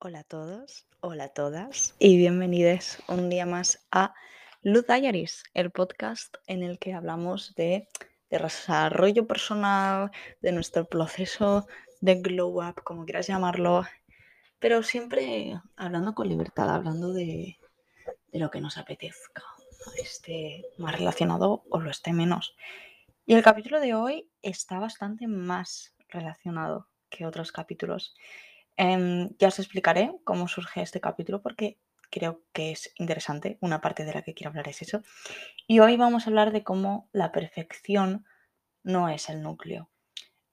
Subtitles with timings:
[0.00, 4.14] Hola a todos, hola a todas y bienvenidos un día más a
[4.62, 7.88] Luz Diaries, el podcast en el que hablamos de,
[8.30, 11.66] desarrollo personal, de nuestro proceso
[12.00, 13.86] de glow up, como quieras llamarlo,
[14.60, 17.58] pero siempre hablando con libertad, hablando de,
[18.30, 19.42] de lo que nos apetezca,
[20.00, 22.54] esté más relacionado o lo esté menos.
[23.26, 28.14] Y el capítulo de hoy está bastante más relacionado que otros capítulos.
[28.80, 31.80] Em, ya os explicaré cómo surge este capítulo porque
[32.10, 33.58] creo que es interesante.
[33.60, 35.02] Una parte de la que quiero hablar es eso.
[35.66, 38.24] Y hoy vamos a hablar de cómo la perfección
[38.84, 39.90] no es el núcleo.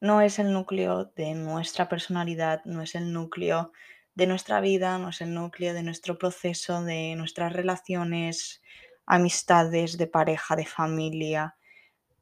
[0.02, 3.72] No es el núcleo de nuestra personalidad, no es el núcleo
[4.16, 8.64] de nuestra vida, no es el núcleo de nuestro proceso, de nuestras relaciones,
[9.06, 11.58] amistades, de pareja, de familia.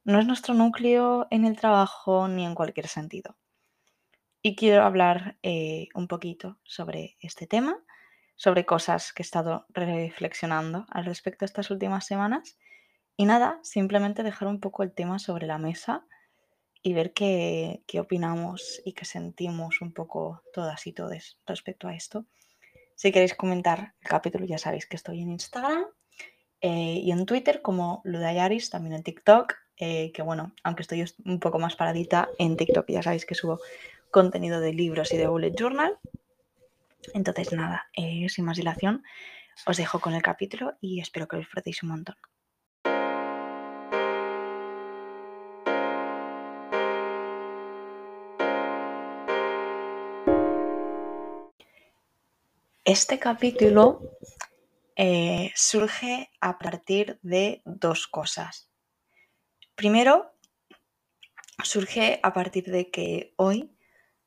[0.04, 3.38] No es nuestro núcleo en el trabajo ni en cualquier sentido
[4.46, 7.82] y quiero hablar eh, un poquito sobre este tema,
[8.36, 12.58] sobre cosas que he estado reflexionando al respecto estas últimas semanas.
[13.16, 16.06] Y nada, simplemente dejar un poco el tema sobre la mesa
[16.82, 21.96] y ver qué, qué opinamos y qué sentimos un poco todas y todos respecto a
[21.96, 22.26] esto.
[22.96, 25.86] Si queréis comentar el capítulo, ya sabéis que estoy en Instagram
[26.60, 31.40] eh, y en Twitter como Ludayaris, también en TikTok, eh, que bueno, aunque estoy un
[31.40, 33.60] poco más paradita en TikTok, ya sabéis que subo
[34.14, 35.98] contenido de libros y de bullet journal.
[37.14, 39.04] Entonces, nada, eh, sin más dilación,
[39.66, 42.16] os dejo con el capítulo y espero que lo disfrutéis un montón.
[52.86, 54.02] Este capítulo
[54.96, 58.70] eh, surge a partir de dos cosas.
[59.74, 60.36] Primero,
[61.64, 63.74] surge a partir de que hoy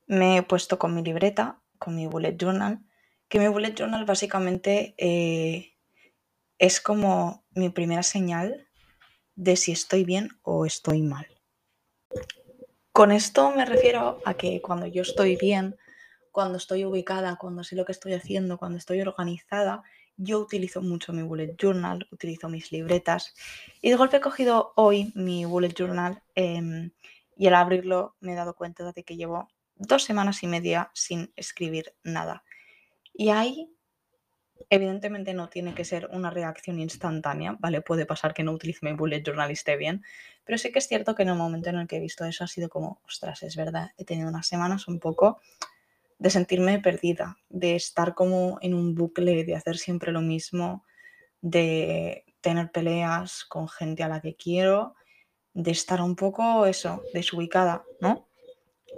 [0.07, 2.81] me he puesto con mi libreta, con mi bullet journal,
[3.29, 5.75] que mi bullet journal básicamente eh,
[6.59, 8.69] es como mi primera señal
[9.35, 11.27] de si estoy bien o estoy mal.
[12.93, 15.77] Con esto me refiero a que cuando yo estoy bien,
[16.33, 19.83] cuando estoy ubicada, cuando sé lo que estoy haciendo, cuando estoy organizada,
[20.17, 23.35] yo utilizo mucho mi bullet journal, utilizo mis libretas.
[23.83, 26.91] Y de golpe he cogido hoy mi bullet journal em,
[27.37, 31.33] y al abrirlo me he dado cuenta de que llevo dos semanas y media sin
[31.37, 32.45] escribir nada.
[33.13, 33.71] Y ahí,
[34.71, 37.81] evidentemente, no tiene que ser una reacción instantánea, ¿vale?
[37.83, 40.03] Puede pasar que no utilice mi bullet journal y esté bien,
[40.45, 42.45] pero sí que es cierto que en el momento en el que he visto eso
[42.45, 45.41] ha sido como, ostras, es verdad, he tenido unas semanas un poco
[46.19, 50.85] de sentirme perdida, de estar como en un bucle, de hacer siempre lo mismo,
[51.41, 54.95] de tener peleas con gente a la que quiero,
[55.53, 58.26] de estar un poco eso, desubicada, ¿no?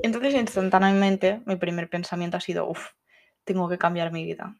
[0.02, 2.92] Entonces, instantáneamente, mi primer pensamiento ha sido, uff,
[3.44, 4.56] tengo que cambiar mi vida.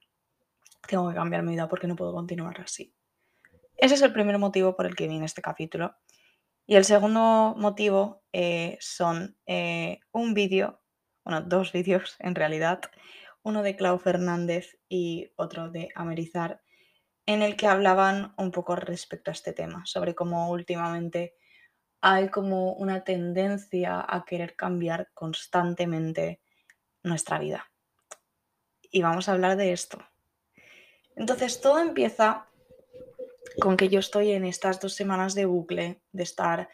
[0.87, 2.95] Tengo que cambiar mi vida porque no puedo continuar así.
[3.77, 5.95] Ese es el primer motivo por el que viene este capítulo.
[6.67, 10.83] Y el segundo motivo eh, son eh, un vídeo,
[11.25, 12.81] bueno, dos vídeos en realidad,
[13.43, 16.61] uno de Clau Fernández y otro de Amerizar,
[17.27, 21.37] en el que hablaban un poco respecto a este tema, sobre cómo últimamente
[22.01, 26.41] hay como una tendencia a querer cambiar constantemente
[27.03, 27.71] nuestra vida.
[28.91, 29.99] Y vamos a hablar de esto.
[31.17, 32.47] Entonces todo empieza
[33.61, 36.69] con que yo estoy en estas dos semanas de bucle, de estar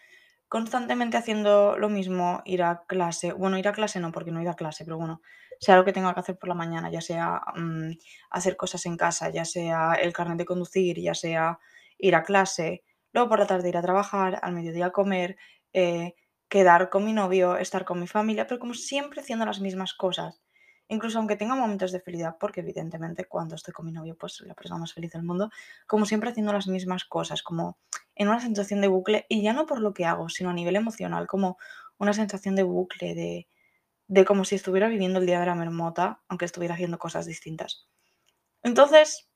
[0.49, 4.49] constantemente haciendo lo mismo, ir a clase, bueno, ir a clase no, porque no ir
[4.49, 5.21] a clase, pero bueno,
[5.59, 7.93] sea lo que tenga que hacer por la mañana, ya sea mm,
[8.31, 11.59] hacer cosas en casa, ya sea el carnet de conducir, ya sea
[11.99, 15.36] ir a clase, luego por la tarde ir a trabajar, al mediodía comer,
[15.72, 16.14] eh,
[16.48, 20.42] quedar con mi novio, estar con mi familia, pero como siempre haciendo las mismas cosas.
[20.88, 24.54] Incluso aunque tenga momentos de felicidad, porque evidentemente cuando estoy con mi novio, pues la
[24.54, 25.50] persona más feliz del mundo,
[25.86, 27.78] como siempre haciendo las mismas cosas, como
[28.14, 30.76] en una sensación de bucle, y ya no por lo que hago, sino a nivel
[30.76, 31.56] emocional, como
[31.98, 33.48] una sensación de bucle, de,
[34.08, 37.88] de como si estuviera viviendo el día de la mermota, aunque estuviera haciendo cosas distintas.
[38.62, 39.28] Entonces,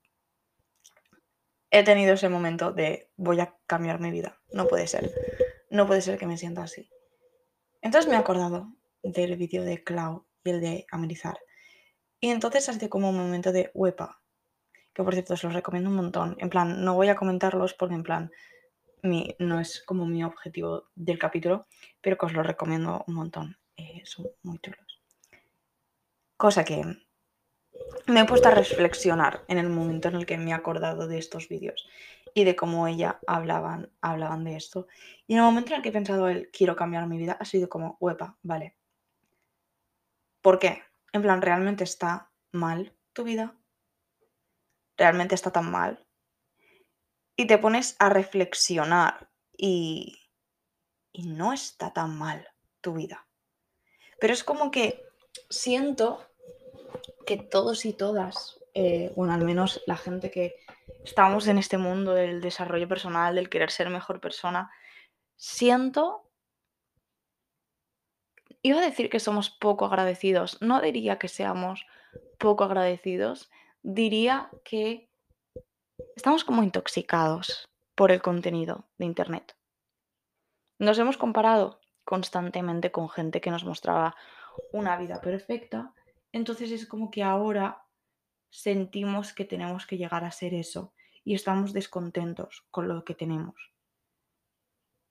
[1.70, 4.41] he tenido ese momento de voy a cambiar mi vida.
[4.53, 5.12] No puede ser.
[5.70, 6.91] No puede ser que me sienta así.
[7.82, 8.73] Entonces me he acordado
[9.03, 11.38] del vídeo de Clau y el de Amerizar.
[12.20, 14.20] Y entonces ha como un momento de huepa.
[14.93, 16.37] Que por cierto, os los recomiendo un montón.
[16.41, 18.32] En plan, no voy a comentarlos porque en plan
[19.03, 21.67] mi, no es como mi objetivo del capítulo,
[22.00, 23.56] pero que os los recomiendo un montón.
[23.76, 25.00] Eh, son muy chulos.
[26.37, 26.82] Cosa que
[28.06, 31.19] me he puesto a reflexionar en el momento en el que me he acordado de
[31.19, 31.88] estos vídeos
[32.34, 34.86] y de cómo ella hablaban, hablaban de esto.
[35.26, 37.44] Y en el momento en el que he pensado el quiero cambiar mi vida, ha
[37.44, 38.76] sido como, huepa, vale.
[40.40, 40.82] ¿Por qué?
[41.12, 43.56] En plan, realmente está mal tu vida?
[44.96, 46.06] ¿Realmente está tan mal?
[47.36, 50.31] Y te pones a reflexionar y,
[51.12, 52.48] y no está tan mal
[52.81, 53.26] tu vida.
[54.20, 55.04] Pero es como que
[55.48, 56.27] siento
[57.28, 60.54] que todos y todas, eh, bueno, al menos la gente que
[61.04, 64.70] estamos en este mundo del desarrollo personal, del querer ser mejor persona,
[65.36, 66.25] siento
[68.62, 70.60] Iba a decir que somos poco agradecidos.
[70.60, 71.86] No diría que seamos
[72.38, 73.50] poco agradecidos.
[73.82, 75.08] Diría que
[76.16, 79.56] estamos como intoxicados por el contenido de Internet.
[80.81, 84.16] Nos hemos comparado constantemente con gente que nos mostraba
[84.72, 85.94] una vida perfecta.
[86.32, 87.84] Entonces es como que ahora
[88.50, 90.94] sentimos que tenemos que llegar a ser eso
[91.25, 93.72] y estamos descontentos con lo que tenemos.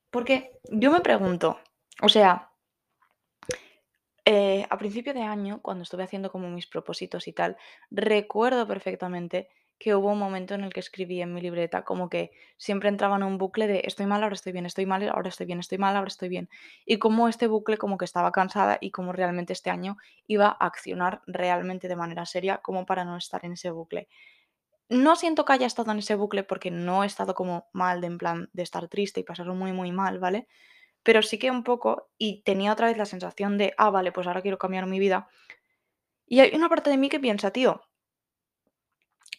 [0.09, 1.59] Porque yo me pregunto,
[2.01, 2.51] o sea,
[4.25, 7.57] eh, a principio de año, cuando estuve haciendo como mis propósitos y tal,
[7.91, 9.49] recuerdo perfectamente
[9.79, 13.15] que hubo un momento en el que escribí en mi libreta como que siempre entraba
[13.17, 15.77] en un bucle de estoy mal, ahora estoy bien, estoy mal, ahora estoy bien, estoy
[15.77, 16.49] mal, ahora estoy bien.
[16.85, 19.97] Y como este bucle como que estaba cansada y como realmente este año
[20.27, 24.07] iba a accionar realmente de manera seria como para no estar en ese bucle.
[24.89, 28.07] No siento que haya estado en ese bucle porque no he estado como mal de
[28.07, 30.47] en plan de estar triste y pasarlo muy muy mal, ¿vale?
[31.03, 34.27] pero sí que un poco y tenía otra vez la sensación de, ah, vale, pues
[34.27, 35.29] ahora quiero cambiar mi vida.
[36.25, 37.81] Y hay una parte de mí que piensa, tío,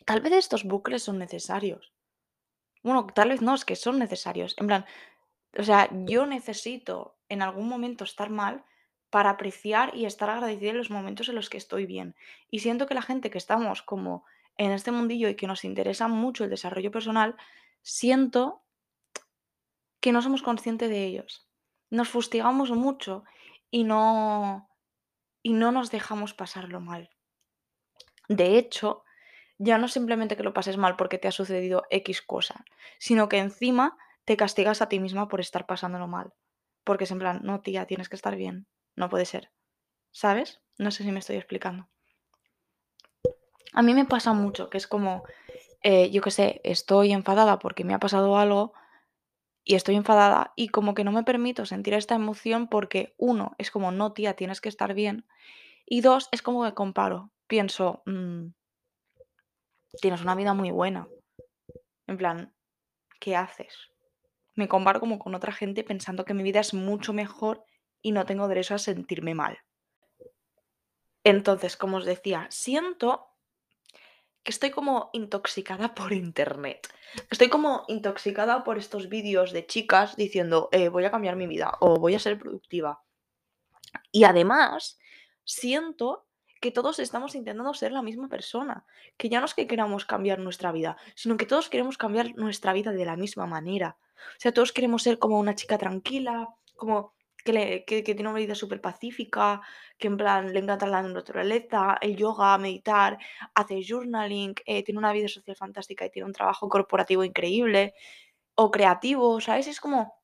[0.08, 1.93] tal vez estos bucles son necesarios.
[2.82, 4.56] Bueno, tal vez no, es que son necesarios.
[4.58, 4.87] En plan,
[5.56, 8.64] o sea, yo necesito en algún momento estar mal
[9.10, 12.16] para apreciar y estar agradecida en los momentos en los que estoy bien.
[12.50, 14.25] Y siento que la gente que estamos como
[14.56, 17.37] en este mundillo y que nos interesa mucho el desarrollo personal,
[17.82, 18.62] siento
[20.00, 21.49] que no somos conscientes de ellos
[21.90, 23.25] nos fustigamos mucho
[23.70, 24.69] y no,
[25.43, 27.10] y no nos dejamos pasarlo mal.
[28.28, 29.05] De hecho,
[29.58, 32.64] ya no simplemente que lo pases mal porque te ha sucedido X cosa,
[32.99, 36.32] sino que encima te castigas a ti misma por estar pasándolo mal.
[36.84, 38.66] Porque es en plan, no, tía, tienes que estar bien.
[38.94, 39.50] No puede ser.
[40.10, 40.60] ¿Sabes?
[40.78, 41.88] No sé si me estoy explicando.
[43.72, 45.25] A mí me pasa mucho, que es como,
[45.82, 48.72] eh, yo qué sé, estoy enfadada porque me ha pasado algo
[49.64, 53.70] y estoy enfadada y como que no me permito sentir esta emoción porque uno, es
[53.70, 55.26] como, no, tía, tienes que estar bien.
[55.84, 57.31] Y dos, es como que comparo.
[57.46, 58.49] Pienso, mm,
[60.00, 61.08] tienes una vida muy buena.
[62.06, 62.54] En plan,
[63.20, 63.90] ¿qué haces?
[64.54, 67.64] Me comparo como con otra gente pensando que mi vida es mucho mejor
[68.02, 69.58] y no tengo derecho a sentirme mal.
[71.24, 73.28] Entonces, como os decía, siento
[74.42, 76.88] que estoy como intoxicada por internet.
[77.30, 81.72] Estoy como intoxicada por estos vídeos de chicas diciendo eh, voy a cambiar mi vida
[81.80, 83.02] o voy a ser productiva.
[84.12, 84.98] Y además,
[85.44, 86.27] siento
[86.60, 88.84] que todos estamos intentando ser la misma persona,
[89.16, 92.72] que ya no es que queramos cambiar nuestra vida, sino que todos queremos cambiar nuestra
[92.72, 93.96] vida de la misma manera.
[94.16, 97.14] O sea, todos queremos ser como una chica tranquila, como
[97.44, 99.60] que, tiene una vida súper pacífica,
[99.96, 103.19] que en plan le encanta la naturaleza, el yoga, meditar,
[103.55, 107.94] hace journaling, eh, tiene una vida social fantástica y tiene un trabajo corporativo increíble
[108.55, 109.66] o creativo, ¿sabes?
[109.69, 110.19] Es como...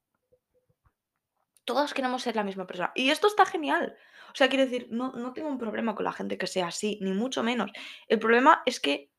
[1.65, 2.93] Todos queremos ser la misma persona.
[2.95, 3.97] Y esto está genial.
[4.35, 6.99] O sea, quiero decir, no, no tengo un problema con la gente que sea así,
[7.01, 7.71] ni mucho menos.
[8.09, 9.13] El problema es que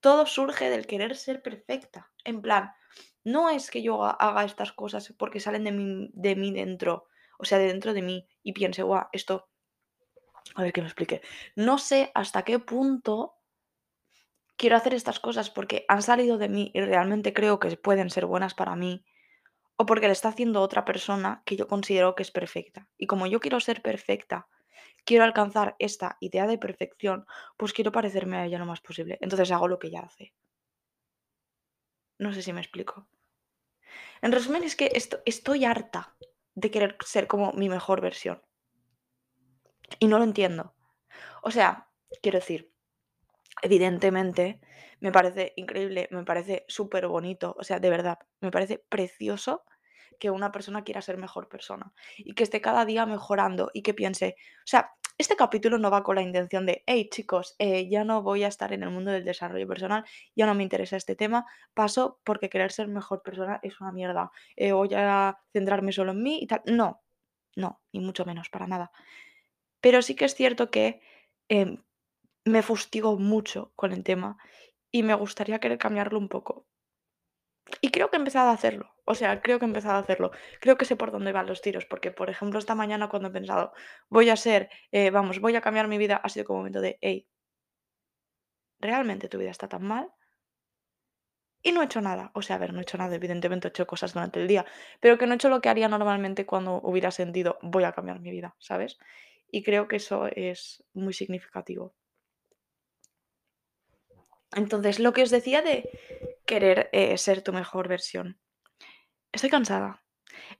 [0.00, 2.10] todo surge del querer ser perfecta.
[2.24, 2.72] En plan,
[3.22, 7.06] no es que yo haga estas cosas porque salen de mí, de mí dentro,
[7.38, 9.48] o sea, de dentro de mí y piense, guau, esto...
[10.56, 11.22] A ver que me explique.
[11.54, 13.36] No sé hasta qué punto
[14.56, 18.26] quiero hacer estas cosas porque han salido de mí y realmente creo que pueden ser
[18.26, 19.04] buenas para mí
[19.76, 22.88] o porque le está haciendo otra persona que yo considero que es perfecta.
[22.96, 24.48] Y como yo quiero ser perfecta,
[25.04, 29.18] quiero alcanzar esta idea de perfección, pues quiero parecerme a ella lo más posible.
[29.20, 30.34] Entonces hago lo que ella hace.
[32.18, 33.06] No sé si me explico.
[34.22, 34.90] En resumen, es que
[35.26, 36.16] estoy harta
[36.54, 38.42] de querer ser como mi mejor versión.
[39.98, 40.74] Y no lo entiendo.
[41.42, 41.90] O sea,
[42.22, 42.72] quiero decir,
[43.62, 44.60] evidentemente
[45.00, 49.64] me parece increíble, me parece súper bonito, o sea, de verdad, me parece precioso
[50.18, 53.92] que una persona quiera ser mejor persona y que esté cada día mejorando y que
[53.92, 58.04] piense, o sea, este capítulo no va con la intención de, hey chicos, eh, ya
[58.04, 61.16] no voy a estar en el mundo del desarrollo personal, ya no me interesa este
[61.16, 66.12] tema, paso porque querer ser mejor persona es una mierda, eh, voy a centrarme solo
[66.12, 66.62] en mí y tal.
[66.66, 67.02] No,
[67.56, 68.92] no, ni mucho menos, para nada.
[69.80, 71.00] Pero sí que es cierto que
[71.48, 71.82] em,
[72.46, 74.38] me fustigo mucho con el tema
[74.90, 76.66] y me gustaría querer cambiarlo un poco.
[77.80, 78.94] Y creo que he empezado a hacerlo.
[79.04, 80.30] O sea, creo que he empezado a hacerlo.
[80.60, 81.84] Creo que sé por dónde van los tiros.
[81.84, 83.72] Porque, por ejemplo, esta mañana cuando he pensado,
[84.08, 86.80] voy a ser, eh, vamos, voy a cambiar mi vida, ha sido como un momento
[86.80, 87.28] de, hey,
[88.80, 90.12] realmente tu vida está tan mal
[91.62, 92.30] y no he hecho nada.
[92.34, 94.64] O sea, a ver, no he hecho nada, evidentemente he hecho cosas durante el día,
[95.00, 98.20] pero que no he hecho lo que haría normalmente cuando hubiera sentido voy a cambiar
[98.20, 98.98] mi vida, ¿sabes?
[99.50, 101.94] Y creo que eso es muy significativo.
[104.52, 105.88] Entonces, lo que os decía de
[106.46, 108.38] querer eh, ser tu mejor versión.
[109.32, 110.02] Estoy cansada.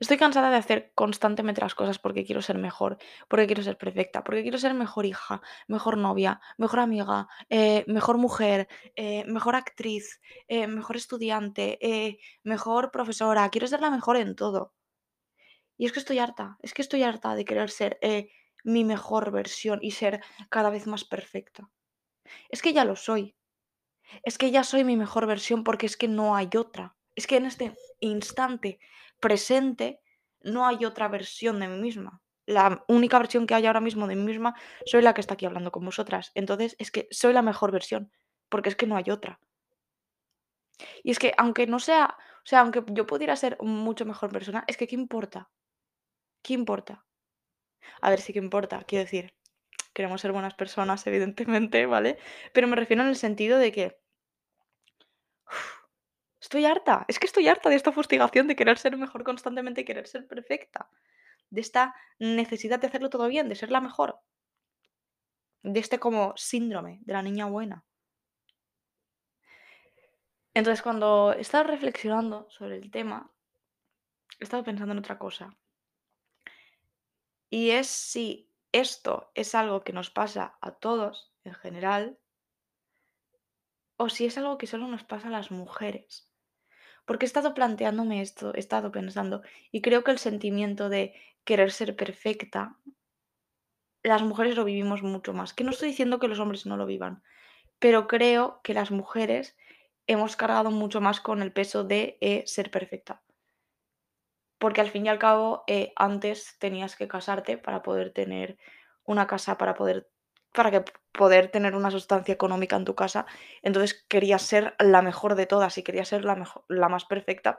[0.00, 2.96] Estoy cansada de hacer constantemente las cosas porque quiero ser mejor,
[3.28, 8.16] porque quiero ser perfecta, porque quiero ser mejor hija, mejor novia, mejor amiga, eh, mejor
[8.16, 11.78] mujer, eh, mejor actriz, mejor estudiante,
[12.42, 13.48] mejor profesora.
[13.50, 14.72] Quiero ser la mejor en todo.
[15.76, 17.98] Y es que estoy harta, es que estoy harta de querer ser
[18.64, 21.70] mi mejor versión y ser cada vez más perfecta.
[22.48, 23.36] Es que ya lo soy.
[24.22, 26.96] Es que ya soy mi mejor versión porque es que no hay otra.
[27.14, 28.78] Es que en este instante
[29.20, 30.00] presente
[30.40, 32.20] no hay otra versión de mí misma.
[32.46, 35.46] La única versión que hay ahora mismo de mí misma soy la que está aquí
[35.46, 36.30] hablando con vosotras.
[36.34, 38.12] Entonces es que soy la mejor versión,
[38.48, 39.40] porque es que no hay otra.
[41.02, 44.64] Y es que aunque no sea, o sea, aunque yo pudiera ser mucho mejor persona,
[44.66, 45.50] es que ¿qué importa?
[46.42, 47.04] ¿Qué importa?
[48.00, 49.34] A ver, sí que importa, quiero decir,
[49.96, 52.18] queremos ser buenas personas, evidentemente, ¿vale?
[52.52, 53.98] Pero me refiero en el sentido de que
[56.38, 60.06] Estoy harta, es que estoy harta de esta fustigación de querer ser mejor constantemente, querer
[60.06, 60.88] ser perfecta,
[61.50, 64.20] de esta necesidad de hacerlo todo bien, de ser la mejor,
[65.62, 67.84] de este como síndrome de la niña buena.
[70.54, 73.32] Entonces, cuando he estado reflexionando sobre el tema,
[74.38, 75.56] he estado pensando en otra cosa.
[77.50, 82.18] Y es si esto es algo que nos pasa a todos en general,
[83.96, 86.30] o si es algo que solo nos pasa a las mujeres.
[87.04, 91.70] Porque he estado planteándome esto, he estado pensando, y creo que el sentimiento de querer
[91.70, 92.76] ser perfecta,
[94.02, 95.54] las mujeres lo vivimos mucho más.
[95.54, 97.22] Que no estoy diciendo que los hombres no lo vivan,
[97.78, 99.56] pero creo que las mujeres
[100.06, 103.22] hemos cargado mucho más con el peso de eh, ser perfecta.
[104.58, 108.56] Porque al fin y al cabo, eh, antes tenías que casarte para poder tener
[109.04, 110.08] una casa, para poder
[110.56, 113.26] para que poder tener una sustancia económica en tu casa.
[113.62, 117.56] Entonces querías ser la mejor de todas y querías ser la, mejor, la más perfecta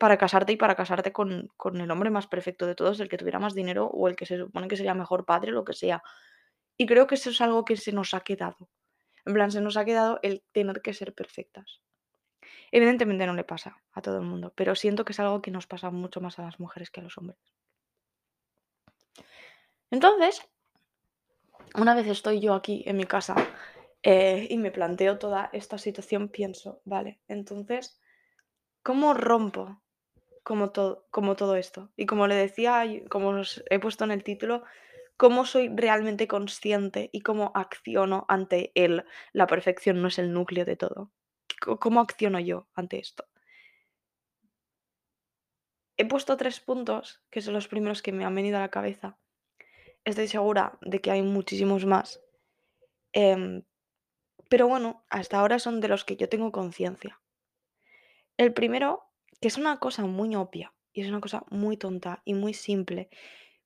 [0.00, 3.18] para casarte y para casarte con, con, el hombre más perfecto de todos, el que
[3.18, 6.02] tuviera más dinero o el que se supone que sería mejor padre, lo que sea.
[6.78, 8.70] Y creo que eso es algo que se nos ha quedado.
[9.26, 11.82] En plan, se nos ha quedado el tener que ser perfectas.
[12.70, 15.66] Evidentemente no le pasa a todo el mundo, pero siento que es algo que nos
[15.66, 17.38] pasa mucho más a las mujeres que a los hombres.
[19.90, 20.42] Entonces,
[21.74, 23.34] una vez estoy yo aquí en mi casa
[24.02, 28.00] eh, y me planteo toda esta situación, pienso, vale, entonces,
[28.82, 29.80] ¿cómo rompo
[30.42, 30.72] como,
[31.10, 31.90] como todo esto?
[31.96, 34.62] Y como le decía, como os he puesto en el título,
[35.16, 39.04] ¿cómo soy realmente consciente y cómo acciono ante él?
[39.32, 41.10] La perfección no es el núcleo de todo.
[41.60, 43.26] ¿Cómo acciono yo ante esto?
[45.96, 49.18] He puesto tres puntos, que son los primeros que me han venido a la cabeza
[50.08, 52.20] estoy segura de que hay muchísimos más.
[53.12, 53.62] Em,
[54.48, 57.20] pero bueno, hasta ahora son de los que yo tengo conciencia.
[58.36, 59.10] El primero,
[59.40, 63.10] que es una cosa muy obvia y es una cosa muy tonta y muy simple,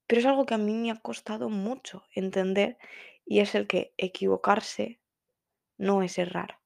[0.06, 2.78] pero es algo que a mí me ha costado mucho entender
[3.24, 5.00] y es el que equivocarse
[5.78, 6.61] no es errar.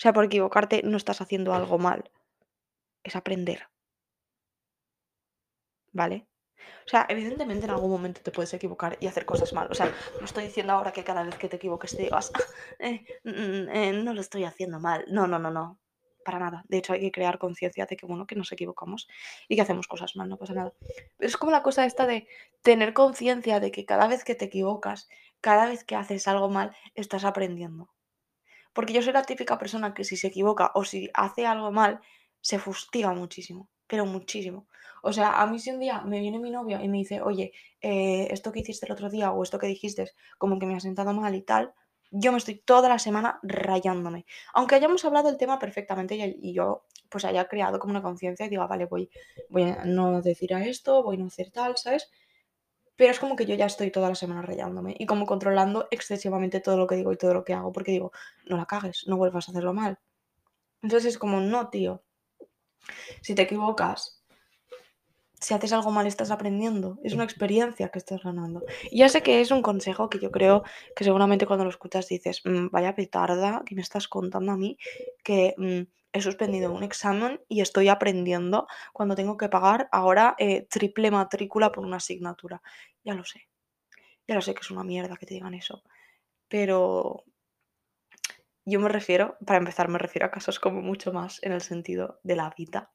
[0.00, 2.10] O sea, por equivocarte no estás haciendo algo mal,
[3.04, 3.68] es aprender.
[5.92, 6.26] ¿Vale?
[6.86, 9.68] O sea, evidentemente en algún momento te puedes equivocar y hacer cosas mal.
[9.70, 12.32] O sea, no estoy diciendo ahora que cada vez que te equivoques te digas,
[12.78, 15.04] eh, mm, eh, no lo estoy haciendo mal.
[15.08, 15.78] No, no, no, no.
[16.24, 16.64] Para nada.
[16.68, 19.06] De hecho, hay que crear conciencia de que, bueno, que nos equivocamos
[19.48, 20.72] y que hacemos cosas mal, no pasa nada.
[21.18, 22.26] es como la cosa esta de
[22.62, 25.08] tener conciencia de que cada vez que te equivocas,
[25.42, 27.90] cada vez que haces algo mal, estás aprendiendo.
[28.72, 32.00] Porque yo soy la típica persona que si se equivoca o si hace algo mal,
[32.40, 34.68] se fustiga muchísimo pero muchísimo.
[35.02, 37.52] O sea, a mí si un día me viene mi novio y me dice, oye,
[37.82, 40.80] eh, esto que hiciste el otro día o esto que dijiste, como que me ha
[40.80, 41.74] sentado mal y tal,
[42.12, 44.26] yo me estoy toda la semana rayándome.
[44.54, 48.48] Aunque hayamos hablado del tema perfectamente y, yo pues haya creado como una conciencia y
[48.48, 49.10] diga, vale, voy,
[49.48, 52.08] voy a no decir a esto, voy a no hacer tal, ¿sabes?
[53.00, 56.60] Pero es como que yo ya estoy toda la semana rayándome y como controlando excesivamente
[56.60, 58.12] todo lo que digo y todo lo que hago, porque digo,
[58.44, 59.98] no la cagues, no vuelvas a hacerlo mal.
[60.82, 62.02] Entonces es como, no, tío,
[63.22, 64.22] si te equivocas,
[65.40, 68.66] si haces algo mal estás aprendiendo, es una experiencia que estás ganando.
[68.90, 70.62] Y ya sé que es un consejo que yo creo
[70.94, 74.76] que seguramente cuando lo escuchas dices, mm, vaya petarda que me estás contando a mí
[75.24, 80.66] que mm, he suspendido un examen y estoy aprendiendo cuando tengo que pagar ahora eh,
[80.68, 82.62] triple matrícula por una asignatura.
[83.04, 83.48] Ya lo sé,
[84.26, 85.82] ya lo sé que es una mierda que te digan eso,
[86.48, 87.24] pero
[88.64, 92.20] yo me refiero, para empezar, me refiero a casos como mucho más en el sentido
[92.22, 92.92] de la vida.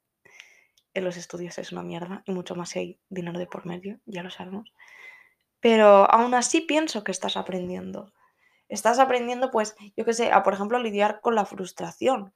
[0.94, 4.00] En los estudios es una mierda y mucho más si hay dinero de por medio,
[4.06, 4.74] ya lo sabemos.
[5.60, 8.14] Pero aún así pienso que estás aprendiendo.
[8.70, 12.34] Estás aprendiendo, pues, yo qué sé, a por ejemplo lidiar con la frustración.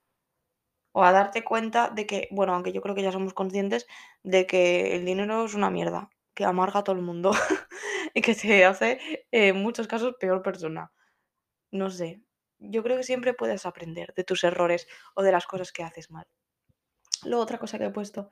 [0.91, 3.87] O a darte cuenta de que, bueno, aunque yo creo que ya somos conscientes
[4.23, 7.31] de que el dinero es una mierda, que amarga a todo el mundo
[8.13, 8.99] y que te hace
[9.31, 10.91] en muchos casos peor persona.
[11.71, 12.21] No sé,
[12.59, 16.11] yo creo que siempre puedes aprender de tus errores o de las cosas que haces
[16.11, 16.27] mal.
[17.23, 18.29] Luego otra cosa que he puesto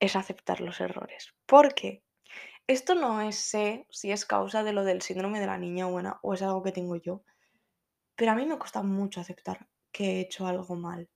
[0.00, 1.34] es aceptar los errores.
[1.46, 2.02] ¿Por qué?
[2.66, 6.18] Esto no es sé si es causa de lo del síndrome de la niña buena
[6.22, 7.22] o es algo que tengo yo,
[8.16, 11.08] pero a mí me cuesta mucho aceptar que he hecho algo mal.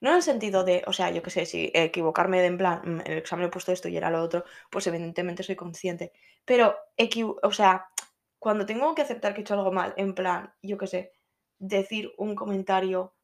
[0.00, 2.80] No en el sentido de, o sea, yo qué sé, si equivocarme de en plan,
[2.84, 6.12] mm, el examen he puesto esto y era lo otro, pues evidentemente soy consciente.
[6.44, 6.76] Pero,
[7.42, 7.86] o sea,
[8.38, 11.12] cuando tengo que aceptar que he hecho algo mal, en plan, yo qué sé,
[11.58, 13.14] decir un comentario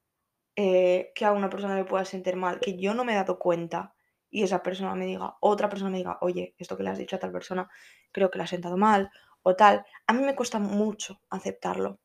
[0.57, 3.39] eh, que a una persona le pueda sentir mal, que yo no me he dado
[3.39, 3.95] cuenta
[4.31, 7.17] y esa persona me diga, otra persona me diga, oye, esto que le has dicho
[7.17, 7.69] a tal persona,
[8.13, 9.11] creo que le ha sentado mal
[9.43, 12.01] o tal, a mí me cuesta mucho aceptarlo.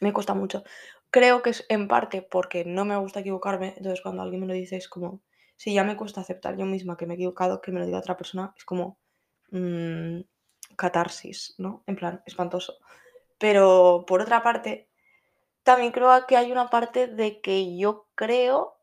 [0.00, 0.64] Me cuesta mucho.
[1.14, 4.52] Creo que es en parte porque no me gusta equivocarme, entonces cuando alguien me lo
[4.52, 5.22] dice es como,
[5.56, 7.98] si ya me cuesta aceptar yo misma que me he equivocado, que me lo diga
[8.00, 8.98] otra persona, es como
[9.52, 10.20] mmm,
[10.76, 11.84] catarsis, ¿no?
[11.86, 12.74] En plan, espantoso.
[13.38, 14.90] Pero por otra parte,
[15.62, 18.78] también creo que hay una parte de que yo creo,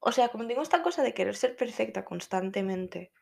[0.00, 3.12] o sea, como tengo esta cosa de querer ser perfecta constantemente,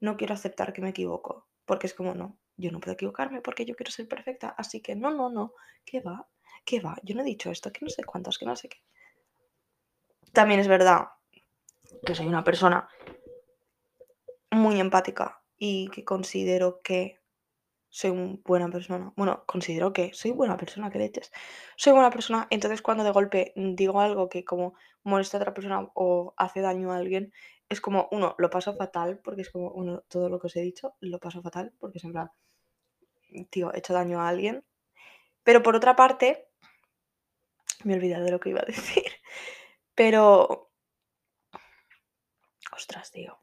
[0.00, 3.64] no quiero aceptar que me equivoco, porque es como, no, yo no puedo equivocarme porque
[3.64, 5.54] yo quiero ser perfecta, así que no, no, no,
[5.84, 6.28] ¿qué va?
[6.64, 6.96] ¿Qué va?
[7.02, 8.78] Yo no he dicho esto, que no sé cuántos, que no sé qué.
[10.32, 11.08] También es verdad
[12.06, 12.88] que soy una persona
[14.50, 17.20] muy empática y que considero que
[17.88, 19.12] soy una buena persona.
[19.16, 21.30] Bueno, considero que soy buena persona, que leches.
[21.76, 25.90] Soy buena persona, entonces cuando de golpe digo algo que como molesta a otra persona
[25.94, 27.32] o hace daño a alguien,
[27.68, 30.60] es como, uno, lo paso fatal, porque es como, uno, todo lo que os he
[30.60, 34.64] dicho, lo paso fatal, porque es en tío, he hecho daño a alguien.
[35.42, 36.48] Pero por otra parte,
[37.84, 39.04] me he olvidado de lo que iba a decir.
[39.94, 40.70] Pero...
[42.72, 43.38] Ostras, tío.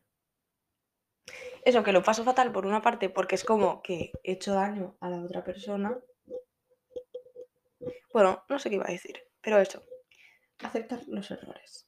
[1.63, 4.97] Eso, que lo paso fatal por una parte porque es como que he hecho daño
[5.01, 5.99] a la otra persona.
[8.11, 9.83] Bueno, no sé qué iba a decir, pero eso.
[10.63, 11.87] Aceptar los errores.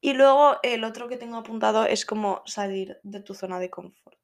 [0.00, 4.18] Y luego el otro que tengo apuntado es como salir de tu zona de confort.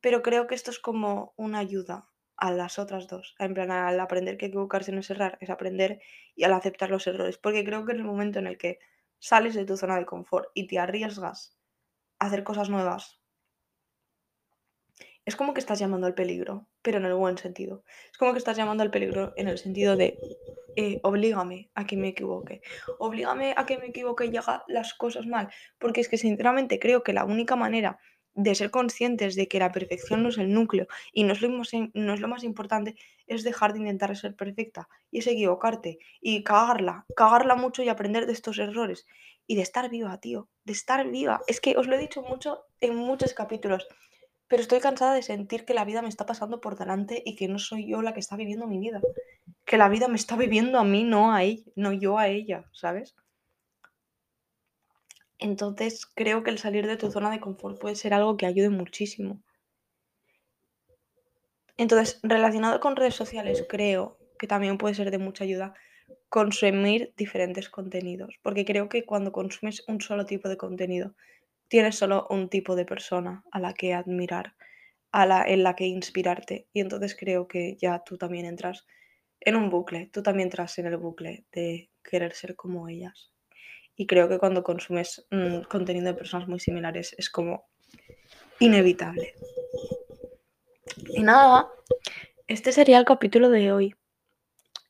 [0.00, 3.34] Pero creo que esto es como una ayuda a las otras dos.
[3.38, 6.00] En plan, al aprender que equivocarse no es errar, es aprender
[6.34, 7.36] y al aceptar los errores.
[7.36, 8.78] Porque creo que en el momento en el que
[9.18, 11.58] sales de tu zona de confort y te arriesgas
[12.18, 13.20] a hacer cosas nuevas,
[15.24, 17.84] es como que estás llamando al peligro, pero en el buen sentido.
[18.10, 20.18] Es como que estás llamando al peligro en el sentido de
[20.76, 22.62] eh, oblígame a que me equivoque.
[22.98, 25.50] Oblígame a que me equivoque y haga las cosas mal.
[25.78, 27.98] Porque es que sinceramente creo que la única manera
[28.38, 31.48] de ser conscientes de que la perfección no es el núcleo y no es, lo,
[31.94, 32.94] no lo más importante,
[33.26, 38.26] es dejar de intentar ser perfecta y es equivocarte y cagarla, cagarla mucho y aprender
[38.26, 39.06] de estos errores
[39.48, 41.40] y de estar viva, tío, de estar viva.
[41.48, 43.88] Es que os lo he dicho mucho en muchos capítulos,
[44.46, 47.48] pero estoy cansada de sentir que la vida me está pasando por delante y que
[47.48, 49.00] no soy yo la que está viviendo mi vida,
[49.64, 52.66] que la vida me está viviendo a mí, no a ella, no yo a ella,
[52.72, 53.16] ¿sabes?
[55.38, 58.70] Entonces creo que el salir de tu zona de confort puede ser algo que ayude
[58.70, 59.40] muchísimo.
[61.76, 65.74] Entonces, relacionado con redes sociales, creo que también puede ser de mucha ayuda
[66.28, 71.14] consumir diferentes contenidos, porque creo que cuando consumes un solo tipo de contenido,
[71.68, 74.54] tienes solo un tipo de persona a la que admirar,
[75.12, 78.86] a la, en la que inspirarte, y entonces creo que ya tú también entras
[79.40, 83.32] en un bucle, tú también entras en el bucle de querer ser como ellas.
[84.00, 87.66] Y creo que cuando consumes mm, contenido de personas muy similares es como
[88.60, 89.34] inevitable.
[91.08, 91.68] Y nada,
[92.46, 93.94] este sería el capítulo de hoy.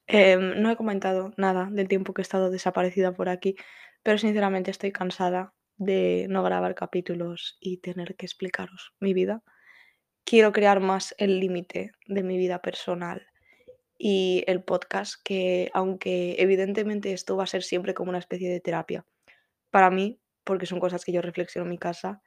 [0.06, 3.56] Em, no he comentado nada del tiempo que he estado desaparecida por aquí,
[4.02, 9.42] pero sinceramente estoy cansada de no grabar capítulos y tener que explicaros mi vida.
[10.24, 13.27] Quiero crear más el límite de mi vida personal
[13.98, 18.60] y el podcast, que aunque evidentemente esto va a ser siempre como una especie de
[18.60, 19.04] terapia,
[19.70, 22.22] para mí, porque son cosas que yo reflexiono en mi casa,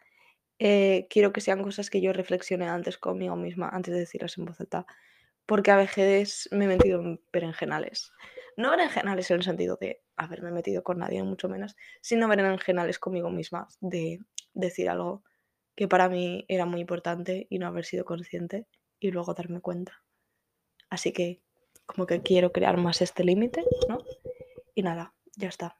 [0.60, 4.46] eh, quiero que sean cosas que yo reflexione antes conmigo misma, antes de decirlas en
[4.46, 4.86] voz alta,
[5.46, 8.12] porque a veces me he metido en berenjenales.
[8.58, 13.30] No berenjenales en el sentido de haberme metido con nadie, mucho menos, sino berenjenales conmigo
[13.32, 14.20] misma, de
[14.54, 15.24] decir algo
[15.76, 18.68] que para mí era muy importante y no haber sido consciente
[19.00, 20.04] y luego darme cuenta.
[20.90, 21.42] Así que
[21.94, 24.00] como que quiero crear más este límite, ¿no?
[24.74, 25.76] Y nada, ya está.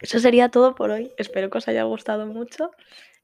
[0.00, 1.12] Eso sería todo por hoy.
[1.18, 2.70] Espero que os haya gustado mucho.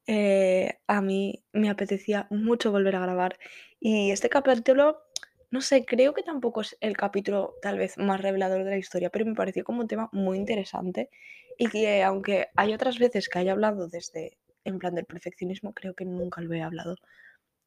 [0.07, 3.39] Eh, a mí me apetecía mucho volver a grabar.
[3.81, 5.03] Y este capítulo,
[5.51, 9.11] no sé, creo que tampoco es el capítulo tal vez más revelador de la historia,
[9.11, 11.11] pero me pareció como un tema muy interesante.
[11.59, 15.95] Y que aunque hay otras veces que haya hablado desde, en plan del perfeccionismo, creo
[15.95, 16.97] que nunca lo he hablado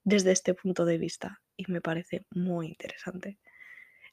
[0.03, 1.41] desde este punto de vista.
[1.57, 3.39] Y me parece muy interesante.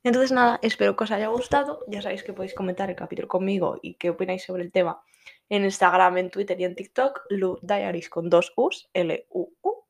[0.04, 1.84] Entonces nada, espero que os haya gustado.
[1.88, 5.02] Ya sabéis que podéis comentar el capítulo conmigo y qué opináis sobre el tema
[5.48, 7.22] en Instagram, en Twitter y en TikTok.
[7.30, 9.84] Lu Diaries con dos U's, L-U-U,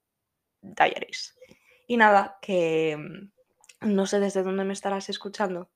[0.60, 1.36] Diaries.
[1.86, 5.70] Y nada, que mm, no sé desde dónde me estarás escuchando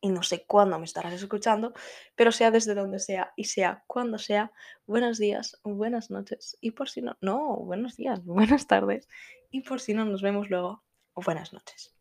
[0.00, 1.72] y no sé cuándo me estarás escuchando,
[2.16, 4.52] pero sea desde donde sea y sea cuando sea,
[4.84, 9.08] buenos días, buenas noches y por si no, no, buenos días, buenas tardes
[9.50, 10.82] y por si no nos vemos luego,
[11.14, 11.94] buenas noches.